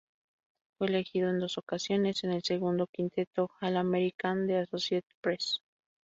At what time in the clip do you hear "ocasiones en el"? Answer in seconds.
1.59-2.41